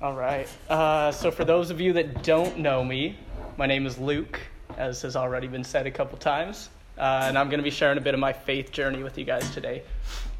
All 0.00 0.14
right. 0.14 0.46
Uh, 0.70 1.10
so, 1.10 1.32
for 1.32 1.44
those 1.44 1.70
of 1.70 1.80
you 1.80 1.92
that 1.94 2.22
don't 2.22 2.58
know 2.58 2.84
me, 2.84 3.18
my 3.56 3.66
name 3.66 3.84
is 3.84 3.98
Luke, 3.98 4.38
as 4.76 5.02
has 5.02 5.16
already 5.16 5.48
been 5.48 5.64
said 5.64 5.88
a 5.88 5.90
couple 5.90 6.16
times, 6.18 6.70
uh, 6.96 7.24
and 7.24 7.36
I'm 7.36 7.48
going 7.48 7.58
to 7.58 7.64
be 7.64 7.70
sharing 7.70 7.98
a 7.98 8.00
bit 8.00 8.14
of 8.14 8.20
my 8.20 8.32
faith 8.32 8.70
journey 8.70 9.02
with 9.02 9.18
you 9.18 9.24
guys 9.24 9.50
today. 9.50 9.82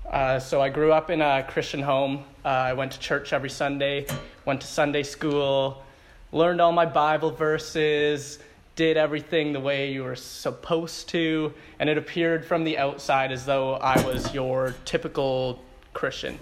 Uh, 0.09 0.39
so, 0.39 0.63
I 0.63 0.69
grew 0.69 0.93
up 0.93 1.11
in 1.11 1.21
a 1.21 1.43
Christian 1.43 1.83
home. 1.83 2.23
Uh, 2.45 2.49
I 2.49 2.73
went 2.75 2.93
to 2.93 3.01
church 3.01 3.33
every 3.33 3.51
Sunday, 3.51 4.07
went 4.45 4.61
to 4.61 4.69
Sunday 4.69 5.03
school, 5.03 5.83
learned 6.31 6.61
all 6.61 6.71
my 6.71 6.87
Bible 6.87 7.33
verses, 7.33 8.39
did 8.77 8.97
everything 8.97 9.53
the 9.53 9.59
way 9.59 9.93
you 9.93 10.05
were 10.05 10.15
supposed 10.15 11.09
to, 11.09 11.53
and 11.81 11.91
it 11.91 11.99
appeared 11.99 12.47
from 12.47 12.63
the 12.63 12.79
outside 12.79 13.33
as 13.33 13.45
though 13.45 13.75
I 13.75 14.01
was 14.07 14.33
your 14.33 14.77
typical 14.85 15.61
Christian. 15.95 16.39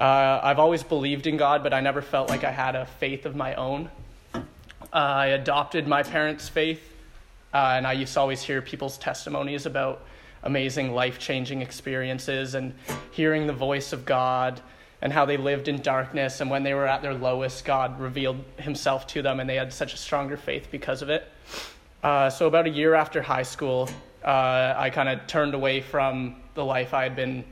Uh, 0.00 0.40
I've 0.42 0.58
always 0.58 0.82
believed 0.82 1.26
in 1.26 1.36
God, 1.36 1.62
but 1.62 1.72
I 1.72 1.80
never 1.80 2.02
felt 2.02 2.28
like 2.28 2.44
I 2.44 2.50
had 2.50 2.74
a 2.74 2.86
faith 2.86 3.26
of 3.26 3.36
my 3.36 3.54
own. 3.54 3.90
Uh, 4.34 4.40
I 4.92 5.26
adopted 5.28 5.86
my 5.86 6.02
parents' 6.02 6.48
faith, 6.48 6.82
uh, 7.52 7.74
and 7.76 7.86
I 7.86 7.92
used 7.92 8.14
to 8.14 8.20
always 8.20 8.42
hear 8.42 8.60
people's 8.60 8.98
testimonies 8.98 9.66
about 9.66 10.04
amazing 10.42 10.92
life 10.94 11.18
changing 11.18 11.62
experiences 11.62 12.54
and 12.54 12.74
hearing 13.12 13.46
the 13.46 13.52
voice 13.52 13.92
of 13.92 14.04
God 14.04 14.60
and 15.00 15.12
how 15.12 15.24
they 15.24 15.36
lived 15.36 15.68
in 15.68 15.80
darkness. 15.80 16.40
And 16.40 16.50
when 16.50 16.62
they 16.62 16.74
were 16.74 16.86
at 16.86 17.02
their 17.02 17.14
lowest, 17.14 17.64
God 17.64 18.00
revealed 18.00 18.44
himself 18.58 19.06
to 19.08 19.22
them, 19.22 19.40
and 19.40 19.48
they 19.48 19.56
had 19.56 19.72
such 19.72 19.94
a 19.94 19.96
stronger 19.96 20.36
faith 20.36 20.68
because 20.70 21.02
of 21.02 21.10
it. 21.10 21.30
Uh, 22.02 22.30
so, 22.30 22.46
about 22.46 22.66
a 22.66 22.70
year 22.70 22.94
after 22.94 23.22
high 23.22 23.42
school, 23.42 23.88
uh, 24.24 24.74
I 24.76 24.90
kind 24.90 25.08
of 25.08 25.26
turned 25.26 25.54
away 25.54 25.80
from 25.80 26.36
the 26.54 26.64
life 26.64 26.94
I 26.94 27.02
had 27.02 27.16
been 27.16 27.44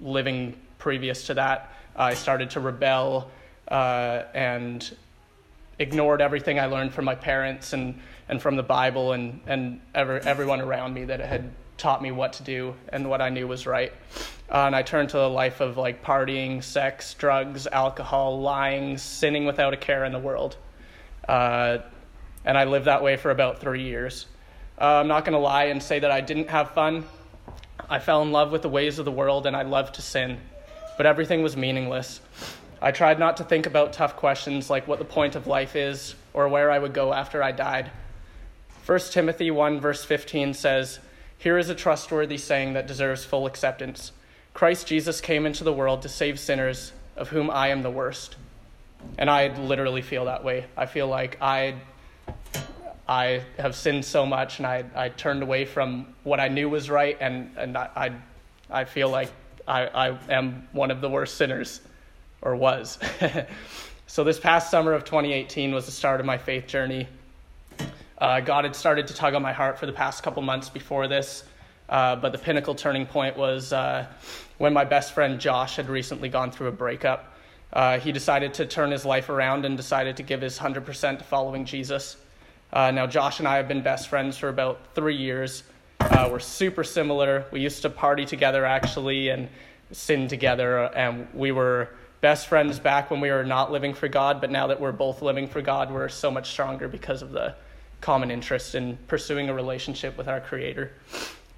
living 0.00 0.56
previous 0.78 1.26
to 1.26 1.34
that. 1.34 1.72
I 1.96 2.14
started 2.14 2.50
to 2.50 2.60
rebel 2.60 3.30
uh, 3.68 4.22
and 4.34 4.96
ignored 5.78 6.20
everything 6.20 6.58
I 6.58 6.66
learned 6.66 6.92
from 6.92 7.04
my 7.04 7.14
parents 7.14 7.72
and, 7.72 8.00
and 8.28 8.40
from 8.40 8.56
the 8.56 8.62
Bible 8.62 9.12
and, 9.12 9.40
and 9.46 9.80
ever, 9.94 10.20
everyone 10.20 10.60
around 10.60 10.94
me 10.94 11.04
that 11.04 11.20
had 11.20 11.50
taught 11.78 12.02
me 12.02 12.12
what 12.12 12.34
to 12.34 12.42
do 12.42 12.74
and 12.90 13.08
what 13.08 13.22
I 13.22 13.30
knew 13.30 13.48
was 13.48 13.66
right. 13.66 13.92
Uh, 14.50 14.66
and 14.66 14.76
I 14.76 14.82
turned 14.82 15.08
to 15.10 15.20
a 15.20 15.28
life 15.28 15.60
of 15.60 15.78
like 15.78 16.04
partying, 16.04 16.62
sex, 16.62 17.14
drugs, 17.14 17.66
alcohol, 17.66 18.40
lying, 18.40 18.98
sinning 18.98 19.46
without 19.46 19.72
a 19.72 19.76
care 19.76 20.04
in 20.04 20.12
the 20.12 20.18
world. 20.18 20.56
Uh, 21.26 21.78
and 22.44 22.58
I 22.58 22.64
lived 22.64 22.86
that 22.86 23.02
way 23.02 23.16
for 23.16 23.30
about 23.30 23.60
three 23.60 23.84
years. 23.84 24.26
Uh, 24.78 25.00
I'm 25.00 25.08
not 25.08 25.24
going 25.24 25.34
to 25.34 25.38
lie 25.38 25.64
and 25.64 25.82
say 25.82 25.98
that 25.98 26.10
I 26.10 26.20
didn't 26.20 26.50
have 26.50 26.72
fun. 26.72 27.04
I 27.90 27.98
fell 27.98 28.22
in 28.22 28.32
love 28.32 28.52
with 28.52 28.62
the 28.62 28.68
ways 28.70 28.98
of 28.98 29.04
the 29.04 29.12
world 29.12 29.46
and 29.46 29.54
I 29.54 29.62
loved 29.62 29.96
to 29.96 30.02
sin 30.02 30.38
but 31.00 31.06
everything 31.06 31.42
was 31.42 31.56
meaningless. 31.56 32.20
I 32.82 32.90
tried 32.90 33.18
not 33.18 33.38
to 33.38 33.44
think 33.44 33.64
about 33.64 33.94
tough 33.94 34.16
questions 34.16 34.68
like 34.68 34.86
what 34.86 34.98
the 34.98 35.04
point 35.06 35.34
of 35.34 35.46
life 35.46 35.74
is 35.74 36.14
or 36.34 36.46
where 36.46 36.70
I 36.70 36.78
would 36.78 36.92
go 36.92 37.14
after 37.14 37.42
I 37.42 37.52
died. 37.52 37.90
1 38.84 38.98
Timothy 39.10 39.50
1, 39.50 39.80
verse 39.80 40.04
15 40.04 40.52
says, 40.52 40.98
Here 41.38 41.56
is 41.56 41.70
a 41.70 41.74
trustworthy 41.74 42.36
saying 42.36 42.74
that 42.74 42.86
deserves 42.86 43.24
full 43.24 43.46
acceptance 43.46 44.12
Christ 44.52 44.86
Jesus 44.86 45.22
came 45.22 45.46
into 45.46 45.64
the 45.64 45.72
world 45.72 46.02
to 46.02 46.10
save 46.10 46.38
sinners, 46.38 46.92
of 47.16 47.30
whom 47.30 47.50
I 47.50 47.68
am 47.68 47.80
the 47.80 47.90
worst. 47.90 48.36
And 49.16 49.30
I 49.30 49.56
literally 49.56 50.02
feel 50.02 50.26
that 50.26 50.44
way. 50.44 50.66
I 50.76 50.84
feel 50.84 51.08
like 51.08 51.40
I, 51.40 51.76
I 53.10 53.42
have 53.58 53.74
sinned 53.74 54.04
so 54.04 54.24
much 54.24 54.58
and 54.58 54.66
I, 54.66 54.84
I 54.94 55.08
turned 55.08 55.42
away 55.42 55.64
from 55.64 56.14
what 56.22 56.38
I 56.38 56.46
knew 56.46 56.68
was 56.68 56.88
right, 56.88 57.16
and, 57.20 57.50
and 57.56 57.76
I, 57.76 58.12
I, 58.70 58.84
feel 58.84 59.08
like 59.08 59.32
I, 59.66 59.86
I 59.88 60.18
am 60.32 60.68
one 60.70 60.92
of 60.92 61.00
the 61.00 61.10
worst 61.10 61.36
sinners, 61.36 61.80
or 62.40 62.54
was. 62.54 63.00
so, 64.06 64.22
this 64.22 64.38
past 64.38 64.70
summer 64.70 64.92
of 64.92 65.04
2018 65.04 65.74
was 65.74 65.86
the 65.86 65.92
start 65.92 66.20
of 66.20 66.26
my 66.26 66.38
faith 66.38 66.68
journey. 66.68 67.08
Uh, 68.16 68.38
God 68.38 68.62
had 68.62 68.76
started 68.76 69.08
to 69.08 69.14
tug 69.14 69.34
on 69.34 69.42
my 69.42 69.52
heart 69.52 69.76
for 69.76 69.86
the 69.86 69.92
past 69.92 70.22
couple 70.22 70.40
months 70.42 70.68
before 70.68 71.08
this, 71.08 71.42
uh, 71.88 72.14
but 72.14 72.30
the 72.30 72.38
pinnacle 72.38 72.76
turning 72.76 73.06
point 73.06 73.36
was 73.36 73.72
uh, 73.72 74.06
when 74.58 74.72
my 74.72 74.84
best 74.84 75.14
friend 75.14 75.40
Josh 75.40 75.74
had 75.74 75.88
recently 75.88 76.28
gone 76.28 76.52
through 76.52 76.68
a 76.68 76.72
breakup. 76.72 77.34
Uh, 77.72 77.98
he 77.98 78.12
decided 78.12 78.54
to 78.54 78.66
turn 78.66 78.92
his 78.92 79.04
life 79.04 79.30
around 79.30 79.64
and 79.64 79.76
decided 79.76 80.16
to 80.18 80.22
give 80.22 80.40
his 80.40 80.60
100% 80.60 81.18
to 81.18 81.24
following 81.24 81.64
Jesus. 81.64 82.16
Uh, 82.72 82.90
now, 82.92 83.06
Josh 83.06 83.40
and 83.40 83.48
I 83.48 83.56
have 83.56 83.66
been 83.66 83.82
best 83.82 84.08
friends 84.08 84.38
for 84.38 84.48
about 84.48 84.80
three 84.94 85.16
years. 85.16 85.64
Uh, 85.98 86.28
we're 86.30 86.38
super 86.38 86.84
similar. 86.84 87.44
We 87.50 87.60
used 87.60 87.82
to 87.82 87.90
party 87.90 88.24
together 88.24 88.64
actually 88.64 89.28
and 89.28 89.48
sin 89.90 90.28
together, 90.28 90.84
and 90.94 91.26
we 91.34 91.50
were 91.50 91.88
best 92.20 92.46
friends 92.46 92.78
back 92.78 93.10
when 93.10 93.20
we 93.20 93.30
were 93.30 93.44
not 93.44 93.72
living 93.72 93.92
for 93.92 94.06
God. 94.06 94.40
But 94.40 94.50
now 94.50 94.68
that 94.68 94.80
we're 94.80 94.92
both 94.92 95.20
living 95.20 95.48
for 95.48 95.60
God, 95.60 95.92
we're 95.92 96.08
so 96.08 96.30
much 96.30 96.50
stronger 96.50 96.86
because 96.86 97.22
of 97.22 97.32
the 97.32 97.56
common 98.00 98.30
interest 98.30 98.76
in 98.76 98.96
pursuing 99.08 99.48
a 99.48 99.54
relationship 99.54 100.16
with 100.16 100.28
our 100.28 100.40
Creator. 100.40 100.92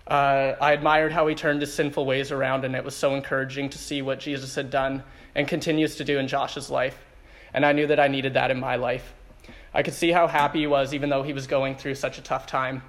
Uh, 0.06 0.54
I 0.60 0.72
admired 0.72 1.12
how 1.12 1.26
he 1.26 1.34
turned 1.34 1.60
his 1.60 1.72
sinful 1.72 2.06
ways 2.06 2.32
around, 2.32 2.64
and 2.64 2.74
it 2.74 2.82
was 2.82 2.96
so 2.96 3.14
encouraging 3.14 3.68
to 3.70 3.78
see 3.78 4.02
what 4.02 4.18
Jesus 4.18 4.54
had 4.54 4.70
done 4.70 5.02
and 5.34 5.46
continues 5.46 5.96
to 5.96 6.04
do 6.04 6.18
in 6.18 6.26
Josh's 6.26 6.70
life. 6.70 6.98
And 7.54 7.66
I 7.66 7.72
knew 7.72 7.86
that 7.86 8.00
I 8.00 8.08
needed 8.08 8.34
that 8.34 8.50
in 8.50 8.58
my 8.58 8.76
life. 8.76 9.12
I 9.75 9.83
could 9.83 9.94
see 9.94 10.12
how 10.12 10.27
happy 10.27 10.60
he 10.60 10.66
was, 10.66 10.93
even 10.93 11.09
though 11.09 11.22
he 11.22 11.33
was 11.33 11.47
going 11.47 11.77
through 11.77 11.94
such 11.94 12.19
a 12.19 12.22
tough 12.22 12.47
time. 12.47 12.83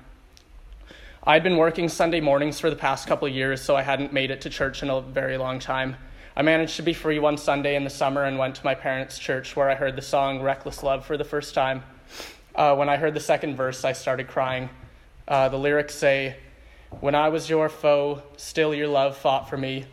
I'd 1.26 1.44
been 1.44 1.56
working 1.56 1.88
Sunday 1.88 2.20
mornings 2.20 2.60
for 2.60 2.70
the 2.70 2.76
past 2.76 3.08
couple 3.08 3.28
years, 3.30 3.62
so 3.62 3.78
I 3.78 3.82
hadn't 3.82 4.12
made 4.12 4.32
it 4.32 4.42
to 4.42 4.50
church 4.50 4.84
in 4.84 4.90
a 4.90 5.00
very 5.00 5.38
long 5.38 5.60
time. 5.60 5.96
I 6.36 6.42
managed 6.42 6.76
to 6.76 6.82
be 6.82 6.94
free 6.94 7.20
one 7.20 7.38
Sunday 7.38 7.76
in 7.76 7.86
the 7.86 7.90
summer 7.90 8.26
and 8.26 8.38
went 8.38 8.56
to 8.56 8.66
my 8.66 8.76
parents' 8.76 9.18
church 9.18 9.56
where 9.56 9.70
I 9.70 9.76
heard 9.76 9.96
the 9.96 10.02
song 10.02 10.42
Reckless 10.42 10.84
Love 10.84 11.06
for 11.06 11.16
the 11.16 11.24
first 11.24 11.54
time. 11.54 11.84
Uh, 12.56 12.76
when 12.76 12.90
I 12.90 12.98
heard 12.98 13.14
the 13.14 13.22
second 13.22 13.56
verse, 13.56 13.86
I 13.86 13.94
started 13.94 14.28
crying. 14.28 14.70
Uh, 15.26 15.48
the 15.48 15.58
lyrics 15.58 15.96
say, 15.96 16.36
When 17.00 17.16
I 17.16 17.30
was 17.30 17.50
your 17.50 17.70
foe, 17.70 18.24
still 18.36 18.76
your 18.76 18.90
love 18.90 19.16
fought 19.16 19.50
for 19.50 19.58
me. 19.58 19.86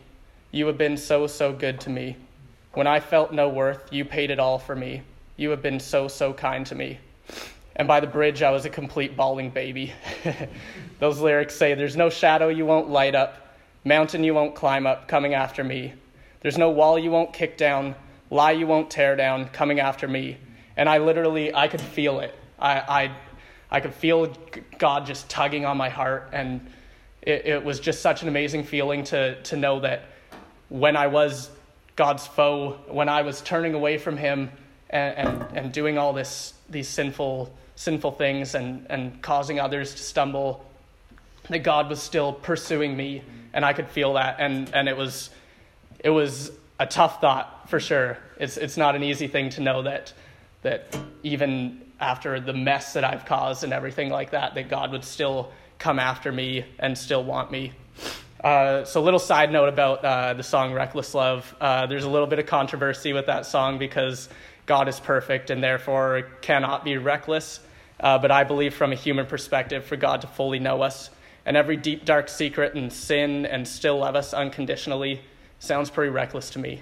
You 0.51 0.67
have 0.67 0.77
been 0.77 0.97
so, 0.97 1.27
so 1.27 1.53
good 1.53 1.79
to 1.81 1.89
me. 1.89 2.17
When 2.73 2.87
I 2.87 2.99
felt 2.99 3.31
no 3.31 3.47
worth, 3.47 3.93
you 3.93 4.03
paid 4.03 4.31
it 4.31 4.39
all 4.39 4.59
for 4.59 4.75
me. 4.75 5.03
You 5.37 5.49
have 5.51 5.61
been 5.61 5.79
so, 5.79 6.07
so 6.07 6.33
kind 6.33 6.65
to 6.67 6.75
me. 6.75 6.99
And 7.75 7.87
by 7.87 7.99
the 7.99 8.07
bridge, 8.07 8.41
I 8.41 8.51
was 8.51 8.65
a 8.65 8.69
complete 8.69 9.15
bawling 9.15 9.49
baby. 9.49 9.93
Those 10.99 11.19
lyrics 11.19 11.55
say, 11.55 11.73
There's 11.73 11.95
no 11.95 12.09
shadow 12.09 12.49
you 12.49 12.65
won't 12.65 12.89
light 12.89 13.15
up, 13.15 13.55
mountain 13.85 14.23
you 14.23 14.33
won't 14.33 14.55
climb 14.55 14.85
up, 14.85 15.07
coming 15.07 15.33
after 15.33 15.63
me. 15.63 15.93
There's 16.41 16.57
no 16.57 16.69
wall 16.69 16.99
you 16.99 17.11
won't 17.11 17.33
kick 17.33 17.57
down, 17.57 17.95
lie 18.29 18.51
you 18.51 18.67
won't 18.67 18.89
tear 18.89 19.15
down, 19.15 19.47
coming 19.49 19.79
after 19.79 20.07
me. 20.07 20.37
And 20.75 20.89
I 20.89 20.97
literally, 20.97 21.53
I 21.53 21.67
could 21.67 21.81
feel 21.81 22.19
it. 22.19 22.35
I, 22.59 22.79
I, 22.79 23.11
I 23.69 23.79
could 23.79 23.93
feel 23.93 24.35
God 24.77 25.05
just 25.05 25.29
tugging 25.29 25.65
on 25.65 25.77
my 25.77 25.89
heart. 25.89 26.29
And 26.33 26.67
it, 27.21 27.45
it 27.45 27.63
was 27.63 27.79
just 27.79 28.01
such 28.01 28.21
an 28.21 28.27
amazing 28.27 28.63
feeling 28.63 29.03
to, 29.05 29.41
to 29.43 29.55
know 29.55 29.79
that 29.81 30.05
when 30.69 30.95
I 30.95 31.07
was 31.07 31.49
God's 31.95 32.25
foe, 32.25 32.79
when 32.87 33.09
I 33.09 33.21
was 33.21 33.41
turning 33.41 33.73
away 33.73 33.97
from 33.97 34.17
Him 34.17 34.51
and, 34.91 35.17
and, 35.17 35.57
and 35.57 35.73
doing 35.73 35.97
all 35.97 36.13
this, 36.13 36.53
these 36.69 36.87
sinful 36.87 37.51
sinful 37.75 38.11
things 38.11 38.53
and, 38.53 38.85
and 38.91 39.19
causing 39.23 39.59
others 39.59 39.95
to 39.95 40.03
stumble, 40.03 40.63
that 41.49 41.59
God 41.59 41.89
was 41.89 41.99
still 41.99 42.31
pursuing 42.31 42.95
me, 42.95 43.23
and 43.53 43.65
I 43.65 43.73
could 43.73 43.87
feel 43.87 44.13
that, 44.13 44.35
and, 44.39 44.71
and 44.73 44.87
it 44.87 44.95
was 44.95 45.31
it 45.99 46.09
was 46.09 46.51
a 46.79 46.85
tough 46.85 47.21
thought 47.21 47.69
for 47.69 47.79
sure. 47.79 48.17
It's 48.37 48.57
it's 48.57 48.77
not 48.77 48.95
an 48.95 49.03
easy 49.03 49.27
thing 49.27 49.49
to 49.51 49.61
know 49.61 49.83
that 49.83 50.13
that 50.61 50.95
even 51.23 51.81
after 51.99 52.39
the 52.39 52.53
mess 52.53 52.93
that 52.93 53.03
I've 53.03 53.25
caused 53.25 53.63
and 53.63 53.73
everything 53.73 54.09
like 54.09 54.31
that, 54.31 54.55
that 54.55 54.69
God 54.69 54.91
would 54.91 55.03
still 55.03 55.51
come 55.77 55.99
after 55.99 56.31
me 56.31 56.65
and 56.79 56.97
still 56.97 57.23
want 57.23 57.51
me. 57.51 57.73
Uh, 58.43 58.83
so, 58.85 58.99
a 58.99 59.03
little 59.03 59.19
side 59.19 59.51
note 59.51 59.69
about 59.69 60.03
uh, 60.03 60.33
the 60.33 60.41
song 60.41 60.73
Reckless 60.73 61.13
Love. 61.13 61.55
Uh, 61.61 61.85
there's 61.85 62.05
a 62.05 62.09
little 62.09 62.27
bit 62.27 62.39
of 62.39 62.47
controversy 62.47 63.13
with 63.13 63.27
that 63.27 63.45
song 63.45 63.77
because 63.77 64.29
God 64.65 64.87
is 64.87 64.99
perfect 64.99 65.49
and 65.49 65.63
therefore 65.63 66.23
cannot 66.41 66.83
be 66.83 66.97
reckless. 66.97 67.59
Uh, 67.99 68.17
but 68.17 68.31
I 68.31 68.43
believe, 68.43 68.73
from 68.73 68.91
a 68.91 68.95
human 68.95 69.25
perspective, 69.25 69.85
for 69.85 69.95
God 69.95 70.21
to 70.21 70.27
fully 70.27 70.59
know 70.59 70.81
us 70.81 71.09
and 71.45 71.57
every 71.57 71.77
deep, 71.77 72.05
dark 72.05 72.29
secret 72.29 72.75
and 72.75 72.91
sin 72.91 73.45
and 73.45 73.67
still 73.67 73.99
love 73.99 74.15
us 74.15 74.33
unconditionally 74.33 75.21
sounds 75.59 75.89
pretty 75.89 76.09
reckless 76.09 76.49
to 76.51 76.59
me. 76.59 76.81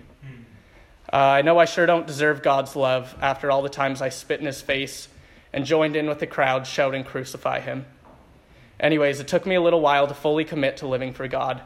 Uh, 1.11 1.15
I 1.15 1.41
know 1.41 1.57
I 1.57 1.65
sure 1.65 1.85
don't 1.85 2.05
deserve 2.05 2.43
God's 2.43 2.75
love 2.75 3.15
after 3.19 3.49
all 3.49 3.61
the 3.61 3.69
times 3.69 4.01
I 4.01 4.09
spit 4.09 4.39
in 4.39 4.45
his 4.45 4.61
face 4.61 5.07
and 5.51 5.65
joined 5.65 5.95
in 5.95 6.07
with 6.07 6.19
the 6.19 6.27
crowd 6.27 6.67
shouting, 6.67 7.03
Crucify 7.03 7.61
him. 7.61 7.85
Anyways, 8.79 9.19
it 9.19 9.27
took 9.27 9.45
me 9.45 9.55
a 9.55 9.61
little 9.61 9.81
while 9.81 10.07
to 10.07 10.13
fully 10.13 10.45
commit 10.45 10.77
to 10.77 10.87
living 10.87 11.13
for 11.13 11.27
God. 11.27 11.61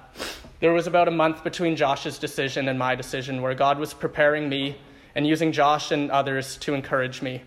There 0.62 0.72
was 0.72 0.88
about 0.88 1.10
a 1.10 1.12
month 1.12 1.44
between 1.44 1.76
Josh's 1.76 2.18
decision 2.18 2.70
and 2.70 2.80
my 2.80 2.96
decision 2.96 3.42
where 3.42 3.54
God 3.54 3.78
was 3.78 3.94
preparing 3.94 4.48
me 4.48 4.78
and 5.16 5.28
using 5.28 5.52
Josh 5.52 5.92
and 5.92 6.12
others 6.12 6.58
to 6.58 6.74
encourage 6.74 7.22
me. 7.22 7.42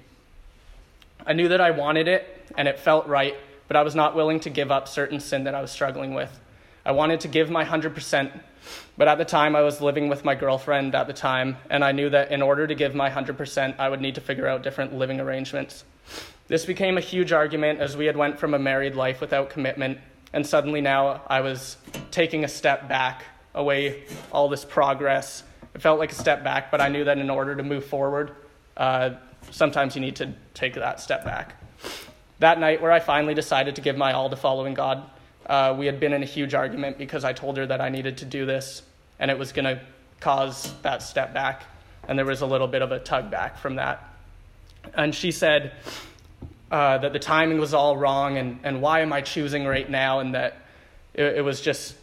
I 1.26 1.32
knew 1.32 1.48
that 1.48 1.60
I 1.60 1.70
wanted 1.72 2.08
it 2.08 2.46
and 2.56 2.68
it 2.68 2.78
felt 2.78 3.06
right, 3.06 3.34
but 3.68 3.76
I 3.76 3.82
was 3.82 3.94
not 3.94 4.14
willing 4.14 4.40
to 4.40 4.50
give 4.50 4.70
up 4.70 4.88
certain 4.88 5.20
sin 5.20 5.44
that 5.44 5.54
I 5.54 5.60
was 5.60 5.70
struggling 5.70 6.14
with. 6.14 6.40
I 6.84 6.92
wanted 6.92 7.20
to 7.20 7.28
give 7.28 7.50
my 7.50 7.64
100%, 7.64 8.30
but 8.96 9.08
at 9.08 9.18
the 9.18 9.24
time 9.24 9.56
I 9.56 9.62
was 9.62 9.80
living 9.80 10.08
with 10.08 10.24
my 10.24 10.36
girlfriend 10.36 10.94
at 10.94 11.08
the 11.08 11.12
time, 11.12 11.56
and 11.68 11.84
I 11.84 11.90
knew 11.90 12.08
that 12.10 12.30
in 12.30 12.42
order 12.42 12.64
to 12.68 12.74
give 12.76 12.94
my 12.94 13.10
100%, 13.10 13.74
I 13.80 13.88
would 13.88 14.00
need 14.00 14.14
to 14.14 14.20
figure 14.20 14.46
out 14.46 14.62
different 14.62 14.94
living 14.94 15.20
arrangements. 15.20 15.82
This 16.46 16.64
became 16.64 16.96
a 16.96 17.00
huge 17.00 17.32
argument 17.32 17.80
as 17.80 17.96
we 17.96 18.06
had 18.06 18.16
went 18.16 18.38
from 18.38 18.54
a 18.54 18.58
married 18.58 18.94
life 18.94 19.20
without 19.20 19.50
commitment, 19.50 19.98
and 20.32 20.46
suddenly 20.46 20.80
now 20.80 21.22
I 21.26 21.40
was 21.40 21.76
taking 22.12 22.44
a 22.44 22.48
step 22.48 22.88
back 22.88 23.24
away 23.52 24.04
all 24.30 24.48
this 24.48 24.64
progress. 24.64 25.42
It 25.76 25.82
felt 25.82 25.98
like 25.98 26.10
a 26.10 26.14
step 26.14 26.42
back, 26.42 26.70
but 26.70 26.80
I 26.80 26.88
knew 26.88 27.04
that 27.04 27.18
in 27.18 27.28
order 27.28 27.54
to 27.54 27.62
move 27.62 27.84
forward, 27.84 28.30
uh, 28.78 29.10
sometimes 29.50 29.94
you 29.94 30.00
need 30.00 30.16
to 30.16 30.32
take 30.54 30.72
that 30.72 31.00
step 31.00 31.22
back. 31.22 31.54
That 32.38 32.58
night, 32.58 32.80
where 32.80 32.90
I 32.90 32.98
finally 32.98 33.34
decided 33.34 33.76
to 33.76 33.82
give 33.82 33.94
my 33.94 34.14
all 34.14 34.30
to 34.30 34.36
following 34.36 34.72
God, 34.72 35.04
uh, 35.44 35.76
we 35.78 35.84
had 35.84 36.00
been 36.00 36.14
in 36.14 36.22
a 36.22 36.26
huge 36.26 36.54
argument 36.54 36.96
because 36.96 37.24
I 37.24 37.34
told 37.34 37.58
her 37.58 37.66
that 37.66 37.82
I 37.82 37.90
needed 37.90 38.16
to 38.18 38.24
do 38.24 38.46
this 38.46 38.84
and 39.18 39.30
it 39.30 39.38
was 39.38 39.52
going 39.52 39.66
to 39.66 39.82
cause 40.18 40.72
that 40.80 41.02
step 41.02 41.34
back. 41.34 41.64
And 42.08 42.18
there 42.18 42.24
was 42.24 42.40
a 42.40 42.46
little 42.46 42.68
bit 42.68 42.80
of 42.80 42.90
a 42.90 42.98
tug 42.98 43.30
back 43.30 43.58
from 43.58 43.76
that. 43.76 44.02
And 44.94 45.14
she 45.14 45.30
said 45.30 45.72
uh, 46.70 46.96
that 46.96 47.12
the 47.12 47.18
timing 47.18 47.58
was 47.58 47.74
all 47.74 47.98
wrong 47.98 48.38
and, 48.38 48.60
and 48.62 48.80
why 48.80 49.00
am 49.00 49.12
I 49.12 49.20
choosing 49.20 49.66
right 49.66 49.90
now 49.90 50.20
and 50.20 50.34
that 50.34 50.56
it, 51.12 51.36
it 51.36 51.44
was 51.44 51.60
just 51.60 51.96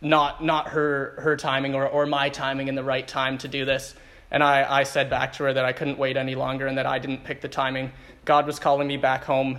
not, 0.00 0.42
not 0.42 0.68
her, 0.68 1.14
her 1.18 1.36
timing 1.36 1.74
or, 1.74 1.86
or 1.86 2.06
my 2.06 2.28
timing 2.28 2.68
in 2.68 2.74
the 2.74 2.84
right 2.84 3.06
time 3.06 3.38
to 3.38 3.48
do 3.48 3.64
this. 3.64 3.94
And 4.30 4.42
I, 4.42 4.80
I 4.80 4.82
said 4.84 5.10
back 5.10 5.32
to 5.34 5.44
her 5.44 5.52
that 5.52 5.64
I 5.64 5.72
couldn't 5.72 5.98
wait 5.98 6.16
any 6.16 6.34
longer 6.34 6.66
and 6.66 6.78
that 6.78 6.86
I 6.86 6.98
didn't 6.98 7.24
pick 7.24 7.40
the 7.40 7.48
timing. 7.48 7.92
God 8.24 8.46
was 8.46 8.58
calling 8.58 8.86
me 8.86 8.96
back 8.96 9.24
home. 9.24 9.58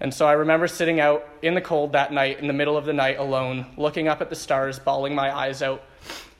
And 0.00 0.12
so 0.12 0.26
I 0.26 0.32
remember 0.32 0.66
sitting 0.66 1.00
out 1.00 1.26
in 1.42 1.54
the 1.54 1.60
cold 1.60 1.92
that 1.92 2.12
night, 2.12 2.40
in 2.40 2.46
the 2.46 2.52
middle 2.52 2.76
of 2.76 2.84
the 2.84 2.92
night 2.92 3.18
alone, 3.18 3.66
looking 3.76 4.08
up 4.08 4.20
at 4.20 4.30
the 4.30 4.36
stars, 4.36 4.78
bawling 4.78 5.14
my 5.14 5.34
eyes 5.34 5.62
out, 5.62 5.82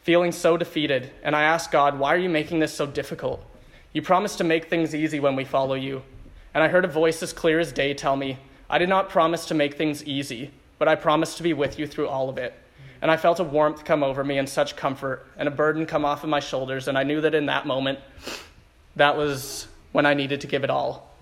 feeling 0.02 0.32
so 0.32 0.56
defeated. 0.56 1.12
And 1.22 1.37
I 1.37 1.43
asked 1.43 1.70
God, 1.70 1.99
Why 1.99 2.14
are 2.14 2.19
you 2.19 2.28
making 2.28 2.58
this 2.58 2.75
so 2.75 2.87
difficult? 2.87 3.44
You 3.93 4.02
promised 4.02 4.38
to 4.38 4.44
make 4.44 4.69
things 4.69 4.94
easy 4.94 5.20
when 5.20 5.37
we 5.37 5.44
follow 5.44 5.75
you. 5.75 6.02
And 6.52 6.64
I 6.64 6.69
heard 6.69 6.84
a 6.84 6.88
voice 6.88 7.22
as 7.22 7.32
clear 7.32 7.61
as 7.61 7.72
day 7.72 7.94
tell 7.94 8.16
me, 8.16 8.38
I 8.69 8.78
did 8.78 8.88
not 8.88 9.08
promise 9.08 9.46
to 9.46 9.55
make 9.55 9.75
things 9.75 10.02
easy, 10.05 10.50
but 10.78 10.88
I 10.88 10.96
promised 10.96 11.37
to 11.37 11.43
be 11.43 11.52
with 11.52 11.78
you 11.78 11.87
through 11.87 12.08
all 12.08 12.28
of 12.28 12.38
it. 12.38 12.55
And 13.05 13.11
I 13.11 13.19
felt 13.19 13.39
a 13.39 13.45
warmth 13.45 13.85
come 13.85 14.03
over 14.03 14.25
me 14.25 14.39
and 14.39 14.49
such 14.49 14.77
comfort, 14.77 15.27
and 15.37 15.47
a 15.47 15.51
burden 15.51 15.85
come 15.85 16.06
off 16.06 16.25
of 16.25 16.31
my 16.31 16.41
shoulders. 16.41 16.89
And 16.89 16.97
I 16.97 17.03
knew 17.03 17.21
that 17.21 17.35
in 17.35 17.45
that 17.47 17.67
moment, 17.67 17.99
that 18.97 19.15
was 19.15 19.69
when 19.93 20.06
I 20.06 20.15
needed 20.15 20.41
to 20.41 20.47
give 20.47 20.65
it 20.65 20.71
all. 20.71 21.15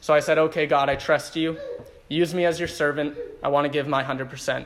So 0.00 0.14
I 0.14 0.20
said, 0.20 0.38
Okay, 0.38 0.66
God, 0.66 0.88
I 0.88 0.96
trust 0.96 1.36
you. 1.36 1.58
Use 2.08 2.32
me 2.32 2.46
as 2.46 2.58
your 2.58 2.68
servant. 2.68 3.18
I 3.42 3.48
want 3.48 3.66
to 3.66 3.68
give 3.68 3.86
my 3.86 4.02
100%. 4.02 4.64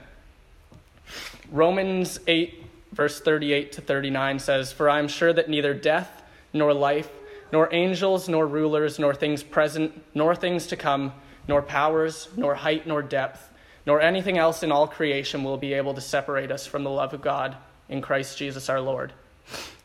Romans 1.51 2.21
8, 2.29 2.65
verse 2.93 3.21
38 3.21 3.73
to 3.73 3.81
39 3.81 4.39
says, 4.39 4.71
For 4.71 4.89
I 4.89 5.01
am 5.01 5.09
sure 5.09 5.33
that 5.33 5.49
neither 5.49 5.75
death, 5.75 6.23
nor 6.53 6.73
life, 6.73 7.11
nor 7.51 7.69
angels, 7.75 8.29
nor 8.29 8.47
rulers, 8.47 9.01
nor 9.01 9.13
things 9.13 9.43
present, 9.43 10.01
nor 10.15 10.37
things 10.37 10.69
to 10.69 10.77
come, 10.77 11.15
nor 11.49 11.63
powers, 11.63 12.29
nor 12.37 12.55
height, 12.55 12.87
nor 12.87 13.03
depth, 13.03 13.51
nor 13.87 14.01
anything 14.01 14.39
else 14.39 14.63
in 14.63 14.73
all 14.73 14.87
creation 14.87 15.45
will 15.45 15.57
be 15.57 15.75
able 15.75 15.95
to 15.95 16.01
separate 16.01 16.51
us 16.51 16.67
from 16.67 16.85
the 16.85 16.91
love 16.91 17.13
of 17.13 17.23
God 17.23 17.57
in 17.89 18.01
Christ 18.01 18.39
Jesus 18.39 18.69
our 18.69 18.81
Lord. 18.81 19.13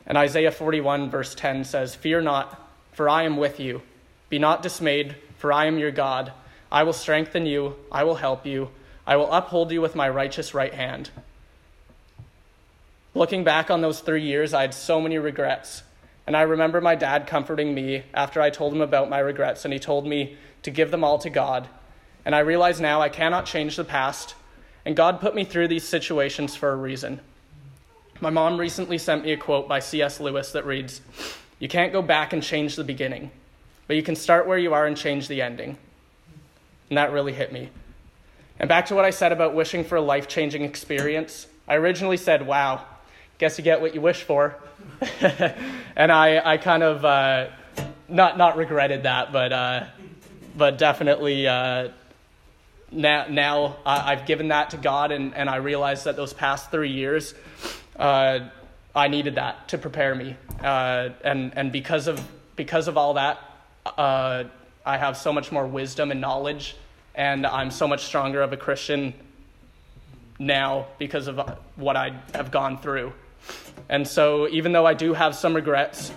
And 0.06 0.16
Isaiah 0.16 0.50
41, 0.50 1.10
verse 1.10 1.34
10 1.34 1.64
says, 1.64 1.94
Fear 1.94 2.22
not, 2.22 2.68
for 2.92 3.08
I 3.08 3.24
am 3.24 3.36
with 3.36 3.60
you. 3.60 3.82
Be 4.28 4.38
not 4.38 4.62
dismayed, 4.62 5.16
for 5.36 5.52
I 5.52 5.66
am 5.66 5.78
your 5.78 5.90
God. 5.90 6.32
I 6.72 6.84
will 6.84 6.92
strengthen 6.92 7.46
you, 7.46 7.76
I 7.90 8.04
will 8.04 8.14
help 8.14 8.46
you, 8.46 8.70
I 9.06 9.16
will 9.16 9.30
uphold 9.32 9.72
you 9.72 9.80
with 9.80 9.96
my 9.96 10.08
righteous 10.08 10.54
right 10.54 10.72
hand. 10.72 11.10
Looking 13.12 13.42
back 13.42 13.70
on 13.70 13.80
those 13.80 14.00
three 14.00 14.22
years, 14.22 14.54
I 14.54 14.62
had 14.62 14.72
so 14.72 15.00
many 15.00 15.18
regrets. 15.18 15.82
And 16.26 16.36
I 16.36 16.42
remember 16.42 16.80
my 16.80 16.94
dad 16.94 17.26
comforting 17.26 17.74
me 17.74 18.04
after 18.14 18.40
I 18.40 18.50
told 18.50 18.72
him 18.72 18.80
about 18.80 19.10
my 19.10 19.18
regrets, 19.18 19.64
and 19.64 19.74
he 19.74 19.80
told 19.80 20.06
me 20.06 20.36
to 20.62 20.70
give 20.70 20.92
them 20.92 21.02
all 21.02 21.18
to 21.18 21.30
God. 21.30 21.68
And 22.24 22.34
I 22.34 22.40
realize 22.40 22.80
now 22.80 23.00
I 23.00 23.08
cannot 23.08 23.46
change 23.46 23.76
the 23.76 23.84
past, 23.84 24.34
and 24.84 24.96
God 24.96 25.20
put 25.20 25.34
me 25.34 25.44
through 25.44 25.68
these 25.68 25.84
situations 25.84 26.54
for 26.54 26.70
a 26.70 26.76
reason. 26.76 27.20
My 28.20 28.30
mom 28.30 28.58
recently 28.58 28.98
sent 28.98 29.24
me 29.24 29.32
a 29.32 29.36
quote 29.36 29.66
by 29.66 29.80
C.S. 29.80 30.20
Lewis 30.20 30.52
that 30.52 30.66
reads 30.66 31.00
You 31.58 31.68
can't 31.68 31.92
go 31.92 32.02
back 32.02 32.32
and 32.32 32.42
change 32.42 32.76
the 32.76 32.84
beginning, 32.84 33.30
but 33.86 33.96
you 33.96 34.02
can 34.02 34.16
start 34.16 34.46
where 34.46 34.58
you 34.58 34.74
are 34.74 34.86
and 34.86 34.96
change 34.96 35.28
the 35.28 35.40
ending. 35.40 35.78
And 36.90 36.98
that 36.98 37.12
really 37.12 37.32
hit 37.32 37.52
me. 37.52 37.70
And 38.58 38.68
back 38.68 38.86
to 38.86 38.94
what 38.94 39.06
I 39.06 39.10
said 39.10 39.32
about 39.32 39.54
wishing 39.54 39.84
for 39.84 39.96
a 39.96 40.02
life 40.02 40.28
changing 40.28 40.64
experience, 40.64 41.46
I 41.66 41.76
originally 41.76 42.18
said, 42.18 42.46
wow, 42.46 42.84
guess 43.38 43.56
you 43.56 43.64
get 43.64 43.80
what 43.80 43.94
you 43.94 44.02
wish 44.02 44.22
for. 44.22 44.56
and 45.96 46.12
I, 46.12 46.42
I 46.44 46.56
kind 46.58 46.82
of 46.82 47.02
uh, 47.02 47.48
not, 48.06 48.36
not 48.36 48.58
regretted 48.58 49.04
that, 49.04 49.32
but, 49.32 49.52
uh, 49.52 49.86
but 50.58 50.76
definitely 50.76 51.48
uh, 51.48 51.88
now, 52.92 53.26
now 53.28 53.76
I've 53.86 54.26
given 54.26 54.48
that 54.48 54.70
to 54.70 54.76
God, 54.76 55.12
and, 55.12 55.34
and 55.34 55.48
I 55.48 55.56
realized 55.56 56.04
that 56.04 56.16
those 56.16 56.32
past 56.32 56.70
three 56.70 56.90
years, 56.90 57.34
uh, 57.96 58.40
I 58.94 59.08
needed 59.08 59.36
that 59.36 59.68
to 59.68 59.78
prepare 59.78 60.14
me. 60.14 60.36
Uh, 60.60 61.10
and, 61.22 61.52
and 61.56 61.72
because, 61.72 62.08
of, 62.08 62.20
because 62.56 62.88
of 62.88 62.96
all 62.96 63.14
that, 63.14 63.38
uh, 63.86 64.44
I 64.84 64.96
have 64.96 65.16
so 65.16 65.32
much 65.32 65.52
more 65.52 65.66
wisdom 65.66 66.10
and 66.10 66.20
knowledge, 66.20 66.76
and 67.14 67.46
I'm 67.46 67.70
so 67.70 67.86
much 67.86 68.04
stronger 68.04 68.42
of 68.42 68.52
a 68.52 68.56
Christian 68.56 69.14
now 70.38 70.86
because 70.98 71.28
of 71.28 71.38
what 71.76 71.96
I 71.96 72.18
have 72.34 72.50
gone 72.50 72.78
through. 72.78 73.12
And 73.88 74.06
so, 74.06 74.48
even 74.48 74.72
though 74.72 74.86
I 74.86 74.94
do 74.94 75.14
have 75.14 75.34
some 75.34 75.54
regrets, 75.54 76.12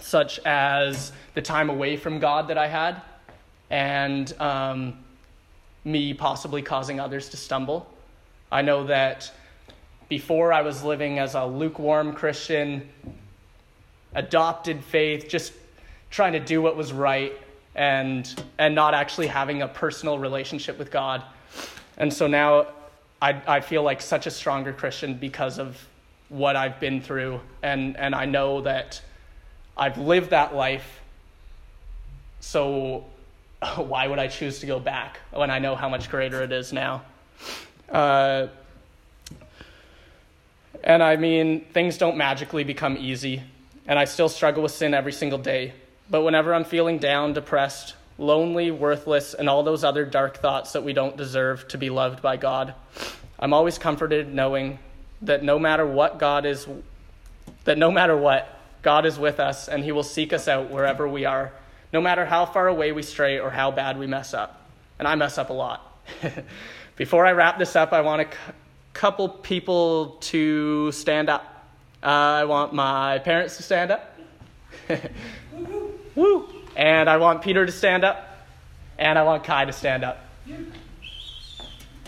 such 0.00 0.38
as 0.40 1.12
the 1.34 1.42
time 1.42 1.70
away 1.70 1.96
from 1.96 2.18
God 2.18 2.48
that 2.48 2.58
I 2.58 2.66
had, 2.66 3.00
and 3.70 4.32
um, 4.40 4.98
me 5.88 6.14
possibly 6.14 6.62
causing 6.62 7.00
others 7.00 7.28
to 7.30 7.36
stumble, 7.36 7.88
I 8.52 8.62
know 8.62 8.84
that 8.84 9.30
before 10.08 10.52
I 10.52 10.62
was 10.62 10.84
living 10.84 11.18
as 11.18 11.34
a 11.34 11.44
lukewarm 11.44 12.12
Christian, 12.12 12.88
adopted 14.14 14.82
faith, 14.84 15.28
just 15.28 15.52
trying 16.10 16.32
to 16.32 16.40
do 16.40 16.62
what 16.62 16.76
was 16.76 16.92
right 16.92 17.32
and 17.74 18.42
and 18.58 18.74
not 18.74 18.94
actually 18.94 19.26
having 19.26 19.62
a 19.62 19.68
personal 19.68 20.18
relationship 20.18 20.78
with 20.78 20.90
God. 20.90 21.22
And 21.96 22.12
so 22.12 22.26
now 22.26 22.68
I 23.20 23.40
I 23.46 23.60
feel 23.60 23.82
like 23.82 24.00
such 24.00 24.26
a 24.26 24.30
stronger 24.30 24.72
Christian 24.72 25.14
because 25.14 25.58
of 25.58 25.76
what 26.28 26.56
I've 26.56 26.80
been 26.80 27.00
through 27.00 27.40
and 27.62 27.96
and 27.96 28.14
I 28.14 28.24
know 28.24 28.62
that 28.62 29.00
I've 29.76 29.98
lived 29.98 30.30
that 30.30 30.54
life. 30.54 31.00
So 32.40 33.04
why 33.76 34.06
would 34.06 34.18
I 34.18 34.28
choose 34.28 34.60
to 34.60 34.66
go 34.66 34.78
back 34.78 35.20
when 35.32 35.50
I 35.50 35.58
know 35.58 35.74
how 35.74 35.88
much 35.88 36.10
greater 36.10 36.42
it 36.42 36.52
is 36.52 36.72
now? 36.72 37.02
Uh, 37.90 38.48
and 40.84 41.02
I 41.02 41.16
mean, 41.16 41.64
things 41.72 41.98
don't 41.98 42.16
magically 42.16 42.64
become 42.64 42.96
easy, 42.96 43.42
and 43.86 43.98
I 43.98 44.04
still 44.04 44.28
struggle 44.28 44.62
with 44.62 44.72
sin 44.72 44.94
every 44.94 45.12
single 45.12 45.38
day. 45.38 45.72
But 46.10 46.22
whenever 46.22 46.54
I'm 46.54 46.64
feeling 46.64 46.98
down, 46.98 47.32
depressed, 47.32 47.94
lonely, 48.16 48.70
worthless, 48.70 49.34
and 49.34 49.48
all 49.48 49.62
those 49.62 49.84
other 49.84 50.04
dark 50.04 50.38
thoughts 50.38 50.72
that 50.72 50.84
we 50.84 50.92
don't 50.92 51.16
deserve 51.16 51.66
to 51.68 51.78
be 51.78 51.90
loved 51.90 52.22
by 52.22 52.36
God, 52.36 52.74
I'm 53.38 53.52
always 53.52 53.76
comforted 53.76 54.32
knowing 54.32 54.78
that 55.22 55.42
no 55.42 55.58
matter 55.58 55.86
what 55.86 56.18
God 56.18 56.46
is, 56.46 56.66
that 57.64 57.76
no 57.76 57.90
matter 57.90 58.16
what, 58.16 58.54
God 58.82 59.04
is 59.04 59.18
with 59.18 59.40
us 59.40 59.68
and 59.68 59.82
He 59.82 59.92
will 59.92 60.04
seek 60.04 60.32
us 60.32 60.46
out 60.48 60.70
wherever 60.70 61.08
we 61.08 61.24
are, 61.24 61.52
no 61.92 62.00
matter 62.00 62.24
how 62.24 62.46
far 62.46 62.68
away 62.68 62.92
we 62.92 63.02
stray 63.02 63.38
or 63.38 63.50
how 63.50 63.70
bad 63.70 63.98
we 63.98 64.06
mess 64.06 64.34
up. 64.34 64.68
And 64.98 65.06
I 65.06 65.14
mess 65.14 65.38
up 65.38 65.50
a 65.50 65.52
lot. 65.52 66.02
Before 66.96 67.24
I 67.24 67.32
wrap 67.32 67.58
this 67.58 67.76
up, 67.76 67.92
I 67.92 68.00
want 68.00 68.22
a 68.22 68.28
couple 68.92 69.28
people 69.28 70.16
to 70.20 70.90
stand 70.92 71.28
up. 71.28 71.68
Uh, 72.02 72.06
I 72.06 72.44
want 72.44 72.74
my 72.74 73.18
parents 73.18 73.56
to 73.56 73.62
stand 73.62 73.90
up. 73.90 74.18
Woo! 76.14 76.48
And 76.76 77.08
I 77.08 77.16
want 77.16 77.42
Peter 77.42 77.64
to 77.64 77.72
stand 77.72 78.04
up, 78.04 78.46
and 78.98 79.18
I 79.18 79.22
want 79.22 79.44
Kai 79.44 79.64
to 79.64 79.72
stand 79.72 80.04
up. 80.04 80.24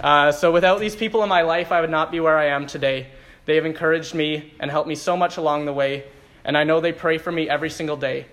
Uh, 0.01 0.33
so 0.33 0.51
without 0.51 0.81
these 0.81 0.97
people 0.97 1.23
in 1.23 1.29
my 1.29 1.43
life, 1.43 1.73
I 1.73 1.81
would 1.81 1.91
not 1.91 2.11
be 2.11 2.21
where 2.21 2.39
I 2.39 2.47
am 2.47 2.67
today. 2.67 3.09
They 3.47 3.57
have 3.57 3.67
encouraged 3.67 4.15
me 4.15 4.53
and 4.61 4.71
helped 4.71 4.89
me 4.89 4.95
so 4.95 5.17
much 5.17 5.37
along 5.37 5.67
the 5.67 5.73
way, 5.73 6.05
and 6.45 6.57
I 6.57 6.65
know 6.65 6.81
they 6.81 6.93
pray 6.93 7.19
for 7.19 7.31
me 7.31 7.49
every 7.49 7.71
single 7.71 7.97
day. 7.97 8.27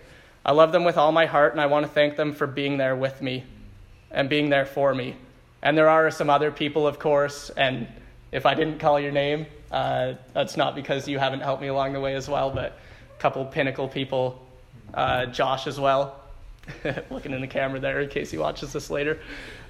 I 0.48 0.54
love 0.54 0.72
them 0.72 0.86
with 0.86 0.98
all 0.98 1.12
my 1.12 1.26
heart, 1.26 1.52
and 1.52 1.60
I 1.60 1.66
want 1.66 1.86
to 1.86 1.92
thank 1.92 2.16
them 2.16 2.34
for 2.34 2.48
being 2.48 2.78
there 2.78 2.96
with 2.96 3.22
me 3.22 3.44
and 4.12 4.30
being 4.30 4.50
there 4.50 4.66
for 4.66 4.96
me. 4.96 5.18
And 5.62 5.78
there 5.78 5.90
are 5.90 6.10
some 6.10 6.30
other 6.30 6.52
people, 6.52 6.88
of 6.88 7.00
course, 7.00 7.50
and 7.50 7.86
if 8.32 8.46
I 8.46 8.54
didn't 8.54 8.80
call 8.80 8.98
your 8.98 9.12
name, 9.12 9.46
uh, 9.72 10.14
that's 10.32 10.56
not 10.56 10.74
because 10.74 11.06
you 11.06 11.20
haven't 11.20 11.42
helped 11.42 11.62
me 11.62 11.68
along 11.68 11.92
the 11.92 12.00
way 12.00 12.16
as 12.16 12.30
well, 12.30 12.50
but 12.50 12.80
a 13.14 13.20
couple 13.20 13.44
pinnacle 13.44 13.90
people 13.90 14.48
uh, 14.94 15.26
Josh 15.26 15.68
as 15.68 15.82
well, 15.82 16.22
looking 17.10 17.34
in 17.34 17.42
the 17.42 17.48
camera 17.48 17.82
there 17.82 18.00
in 18.00 18.08
case 18.08 18.32
he 18.32 18.38
watches 18.38 18.72
this 18.72 18.90
later. 18.90 19.20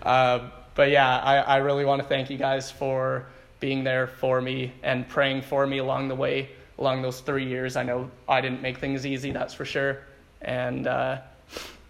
Uh, 0.04 0.52
but 0.76 0.92
yeah, 0.92 1.18
I, 1.18 1.38
I 1.38 1.58
really 1.58 1.86
want 1.86 2.04
to 2.04 2.08
thank 2.08 2.30
you 2.30 2.38
guys 2.38 2.70
for 2.70 3.26
being 3.60 3.84
there 3.84 4.06
for 4.06 4.42
me 4.42 4.74
and 4.84 5.10
praying 5.10 5.42
for 5.42 5.66
me 5.66 5.80
along 5.80 6.10
the 6.10 6.16
way, 6.16 6.50
along 6.78 7.02
those 7.02 7.20
three 7.20 7.48
years. 7.48 7.76
I 7.76 7.82
know 7.82 8.12
I 8.30 8.42
didn't 8.42 8.62
make 8.62 8.78
things 8.78 9.08
easy, 9.08 9.32
that's 9.32 9.56
for 9.56 9.66
sure. 9.66 10.04
And 10.42 10.88
uh, 10.88 11.20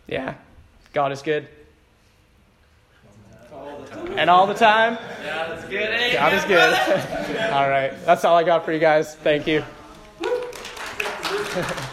yeah, 0.08 0.36
God 0.94 1.12
is 1.12 1.22
good. 1.22 1.48
And 4.16 4.30
all 4.30 4.48
the 4.48 4.54
time? 4.54 4.98
God 5.24 5.58
is 5.58 5.66
good. 5.66 6.14
God 6.14 6.34
is 6.34 6.46
good. 6.46 6.74
all 7.52 7.70
right. 7.70 7.94
That's 8.06 8.26
all 8.26 8.36
I 8.36 8.44
got 8.44 8.66
for 8.66 8.72
you 8.72 8.80
guys. 8.80 9.16
Thank 9.16 9.48
you. 9.48 9.64